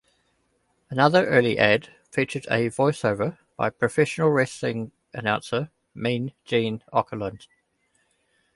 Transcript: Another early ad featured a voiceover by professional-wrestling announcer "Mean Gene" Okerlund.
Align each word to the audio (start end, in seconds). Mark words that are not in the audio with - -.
Another 0.89 1.27
early 1.27 1.59
ad 1.59 1.89
featured 2.09 2.47
a 2.49 2.71
voiceover 2.71 3.37
by 3.55 3.69
professional-wrestling 3.69 4.91
announcer 5.13 5.69
"Mean 5.93 6.33
Gene" 6.43 6.83
Okerlund. 6.91 7.45